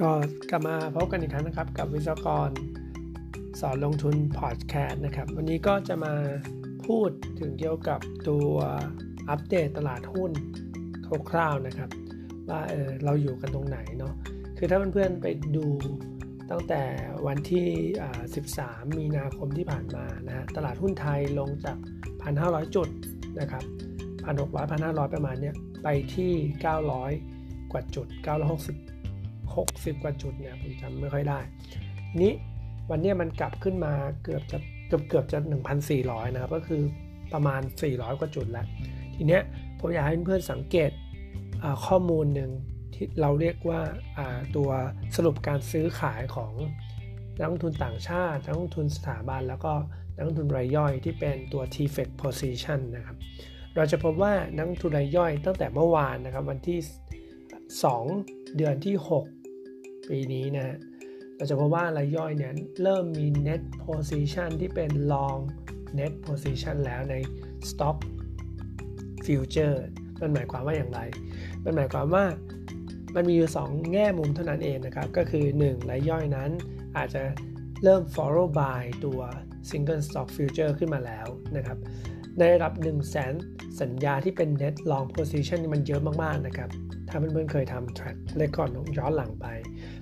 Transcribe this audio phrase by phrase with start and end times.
[0.00, 0.10] ก็
[0.50, 2.50] กลับมาพบกันอีกครั้งนะครับ กับวิศวกร
[3.60, 6.14] สอนลงทุนพอดแคสต์นะครับ วันนี้ก็จะมา
[6.86, 8.50] พูดถึงเกี่ยวกับตัว
[9.30, 10.30] อัปเดตตลาดหุ้น
[11.30, 11.90] คร่าวๆนะครับ
[12.48, 14.14] ว่าเออเราอยู่กันตรงไหนเนาะ
[14.58, 15.26] คือถ้าเพื่อนๆไป
[15.56, 15.66] ดู
[16.50, 16.82] ตั้งแต่
[17.26, 17.68] วันที่
[18.32, 21.76] 13 มีนาคมที่ผ่านมานะฮะตลาดหุ้นไทยลงจาก
[22.26, 22.88] 1,500 จุด
[23.40, 23.64] นะครับ
[24.26, 26.32] 1,600 1,500 ประมาณเนี้ยไปที่
[27.02, 28.06] 900 กว่าจุด
[28.66, 28.97] 960
[29.56, 31.40] 60 กว่าจุดเนี่ยผมจำไม่ค่อยได้
[32.22, 32.32] นี้
[32.90, 35.38] วันนี้มันกลับขึ้นมาเกือบจะเกือบเกือบจะ
[35.86, 36.82] 1,400 นะครับ ก็คือ
[37.32, 38.66] ประมาณ 400 กว่าจุดแล้ว
[39.14, 39.42] ทีเนี้ย
[39.78, 40.90] ผมอยากให้เพื่อนๆสังเกต
[41.86, 42.50] ข้อมูลหนึ่ง
[42.94, 43.80] ที่เราเรียกว่า
[44.56, 44.70] ตัว
[45.16, 46.52] สรุปการซื้อขายของ
[47.38, 49.72] นักลงทุนต่างชาติ นักลงทุนสถาบัน แล้วก็
[50.16, 53.16] นักลงทุนรายย่อยที่เป็นตัว T-FEC position นะครับ
[53.76, 56.78] เราจะพบว่านักลงทุนรายย่อยตั้งแต่เมื่อวานนะครับ วันที่
[58.06, 59.37] 2 เดือนที่ 6
[60.08, 60.76] ปีนี้นะ
[61.36, 65.40] เราจะพบว่ารายย่อยเนี่ยเริ่มมี net position ที่เป็น long
[65.98, 67.14] net position แล้วใน
[67.70, 67.98] stock
[69.26, 69.76] future
[70.20, 71.00] มันหมายความว่าอย่างไร
[71.64, 72.24] มันหมายความว่า
[73.14, 76.50] มันมีอยู่ 2 แง่มุมเท่านั้นเองนะครับ ก็คือ 1 รายย่อยนั้น
[76.96, 77.22] อาจจะ
[77.82, 79.20] เริ่ม follow by ตัว
[79.70, 81.78] single stock future ขึ้นมาแล้วนะครับ
[82.38, 83.34] ในระดับ 1 0 0 0 0แสน
[83.80, 86.70] สัญญาที่เป็น net long position นี่มันเยอะมาก ๆ นะครับ
[87.08, 89.46] ถ้าเพื่อนๆเคยทำ track record ย้อนหลังไป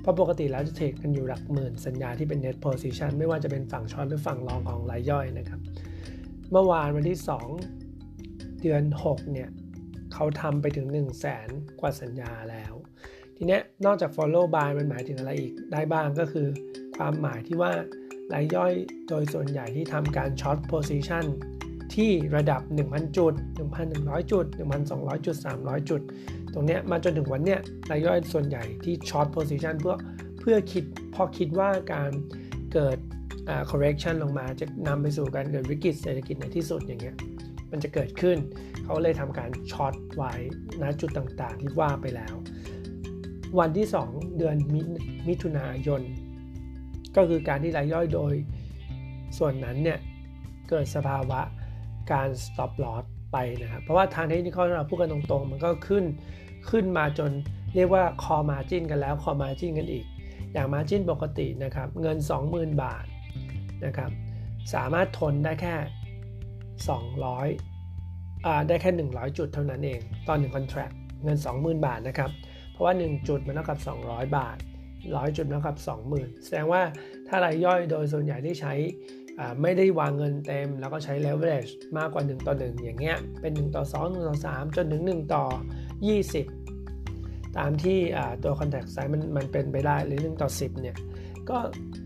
[0.00, 5.60] เพราะปกติแล้วจะเทรดกันอยู่หลักหมื่น สัญญาที่เป็น net position ไม่ว่าจะเป็นฝั่งช็อตหรือฝั่งลองของรายย่อยนะครับ
[6.50, 7.18] เมื่อวานวันที่
[7.90, 9.48] 2 เดือน 6 เนี่ย
[10.12, 11.48] เขาทำไปถึง 1 0 0 0 0แสน
[11.80, 12.74] กว่าสัญญาแล้ว
[13.36, 16.48] ทีนี้นอกจาก follow by มันหมายถึงอะไรอีกได้บ้างก็คือ
[16.96, 17.72] ความหมายที่ว่า
[18.32, 18.72] รายย่อย
[19.08, 21.24] โดยส่วนใหญ่ที่ทำการ short position
[21.96, 23.32] ที่ระดับ 1,000 จุด
[23.82, 24.46] 1,100 จุด
[24.86, 26.00] 1,200 จุด 300 จุด
[26.52, 29.96] ตรงนี้มาจนถึงวันเนี้ยรายย่อยส่วนใหญ่ที่ short position เพื่อ
[30.40, 32.10] เพื่อคิดพอคิดว่าการ
[32.72, 32.98] เกิด
[33.70, 37.16] correction ลงมาจะนำไปสู่การเกิดวิกฤตเศรษฐกิจในที่สุดอย่างเงี้ย
[37.70, 38.36] มันจะเกิดขึ้น
[38.84, 40.32] เขาเลยทำการ short ไว้
[40.82, 42.34] ณจุดต่างๆ ที่ว่าไปแล้ว
[43.58, 44.56] วันที่ 2 เดือน
[45.28, 46.02] มิถุนายน
[47.16, 48.34] ก็คือการที่รายย่อยโดย
[49.38, 49.98] ส่วนนั้นเนี่ย
[50.68, 51.40] เกิดสภาวะ
[52.12, 56.04] การ stop loss ไปนะครับ เพราะว่าทางเทคนิคเราพูดกันตรงๆ มันก็ขึ้น
[56.70, 57.30] ขึ้นมาจน
[57.74, 60.04] เรียกว่าคอมาจินกันแล้วคอมาจินกันอีก
[60.52, 62.16] อย่างมาจินปกตินะครับ เงิน
[62.50, 63.04] 20,000 บาท
[63.84, 64.10] นะครับ
[64.74, 65.74] สามารถทนได้แค่
[67.50, 70.94] 200อ่าได้แค่ 100 จุดเท่านั้นเอง ตอน1 contract
[71.24, 72.30] เงิน 20,000 บาทนะครับ
[72.72, 74.56] เพราะว่า 1 จุดมันเท่ากับ 200 บาท
[74.96, 75.76] 100 จุดเท่ากับ
[76.10, 76.82] 20,000 แสดงว่า
[77.28, 78.74] ถ้ารายย่อยโดยส่วนใหญ่ที่ใช้
[79.62, 84.76] ไม่ได้วางเงินเต็ม แล้วก็ใช้ leverage มากกว่า 1 ต่อ 1 อย่างเงี้ย เป็น 1 ต่อ 2 1 ต่อ 3
[84.76, 85.44] จนถึง 1 ต่อ
[86.70, 87.98] 20 ตามที่
[88.44, 90.96] ตัว contact size มันมันเป็นไปได้หรือ 1 ต่อ 10 เนี่ย
[91.50, 91.58] ก็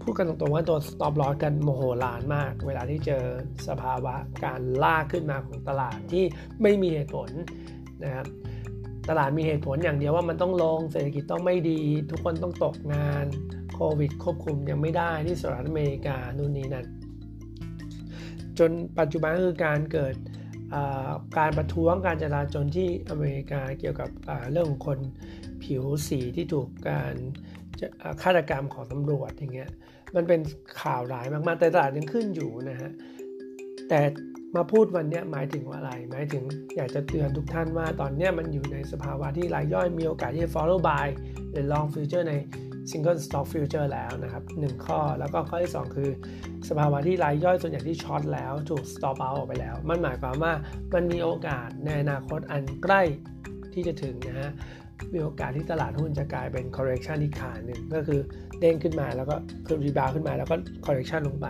[0.03, 3.22] พูดกันตรงๆว่าตัว stop loss กันโมโหลานมาก เวลาที่เจอ
[3.69, 6.25] สภาวะการลากขึ้นมาของตลาดที่
[6.62, 7.28] ไม่มีเหตุผล
[8.05, 8.27] นะครับ
[9.09, 11.81] ตลาดมีเหตุผลอย่างเดียวว่ามันต้องลง เศรษฐกิจต้องไม่ดี
[12.11, 13.25] ทุกคนต้องตกงาน
[13.75, 16.87] โควิดควบคุมยังไม่ได้ที่สหรัฐอเมริกานู่นนี่นั่น
[18.59, 20.15] จนปัจจุบันคือการเกิด
[21.39, 24.11] การประท้วงการจราจนที่อเมริกาเกี่ยวกับ
[24.53, 24.99] เรื่องของคน
[25.63, 27.15] ผิวสีที่ถูกการ
[28.23, 29.71] ฆาตกรรมของตำรวจอย่างเงี้ย
[30.17, 30.41] มันเป็น
[30.81, 32.91] ข่าวร้ายมากๆแต่ตลาดยังขึ้นอยู่นะฮะ
[33.89, 34.01] แต่
[34.57, 36.45] มาพูดวันนี้หมายถึงว่าอะไร หมายถึง
[36.77, 41.07] อยากจะเตือนทุกท่านว่าตอนนี้มันอยู่ในสภาวะที่รายย่อยมีโอกาสที่จะ follow by
[41.51, 42.35] หรือ long future ใน
[42.91, 46.10] single stock future แล้วนะครับ 1 ข้อแล้วก็ข้อที่ 2 คือ
[46.69, 50.53] สภาวะที่รายย่อยส่วนใหญ่ที่ช็อตแล้วถูก stop out ออกไปแล้ว มันหมายความว่า
[50.94, 53.03] มันมีโอกาสในอนาคตอันใกล้
[53.72, 54.50] ที่จะถึงนะฮะ
[55.12, 58.21] มีโอกาสที่ตลาดหุ้นจะกลายเป็น correction อีกขาหนึ่งก็คือ
[58.60, 60.56] เด้งขึ้นมาแล้วก็คือรีบาวขึ้นมาแล้วก็
[60.87, 61.47] correction ลงไป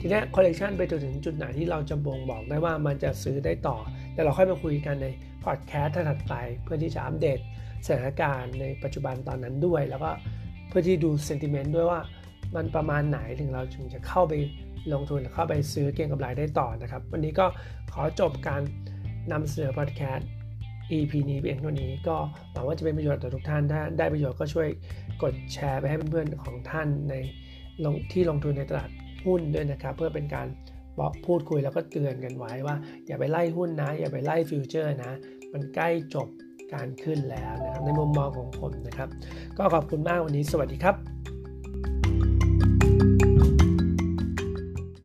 [0.00, 3.76] ทีนี้ correction ไปจนถึงจุดไหนที่เราจะบ่งบอกได้ว่ามันจะซื้อได้ต่อ
[4.14, 5.06] แต่เราค่อยมาคุยกันใน
[5.44, 7.38] พอดแคสต์ถัดไป เพื่อที่จะอัปเดต
[7.86, 10.10] สถานการณ์ในปัจจุบันตอนนั้นด้วย แล้วก็
[10.72, 12.00] พื่อที่ดู sentiment ด้วยว่า
[12.54, 14.32] มันประมาณไหนถึงเราถึงจะเข้าไป
[14.92, 17.46] ลงทุนเข้าไปซื้อเก็งกำไรได้ต่อนะครับ วันนี้ก็
[17.92, 18.60] ขอจบการ
[19.32, 20.28] นำเสนอพอดแคสต์
[20.92, 22.16] EP นี้เพียงเท่านี้ก็
[22.52, 24.68] หวังว่าจะเป็นประโยชน์ต่อทุกท่านถ้าได้ประโยชน์ก็ช่วย
[25.22, 27.14] กดแชร์ไปให้เพื่อนๆของท่านใน
[27.84, 28.90] ลงที่ลงทุนในตลาด
[29.24, 30.46] หุ้นด้วยนะครับ เพื่อเป็นการ
[30.98, 32.76] บอกพูดคุยแล้วก็เตือนกันไว้ว่า
[33.06, 35.12] อย่าไปไล่หุ้นนะ อย่าไปไล่ฟิวเจอร์นะ
[35.52, 36.28] มันใกล้จบ
[36.74, 39.08] การขึ้นแล้วนะครับในมุมมองของผมนะครับ
[39.58, 41.21] ก็ขอบคุณมากวันนี้สวัสดีครับ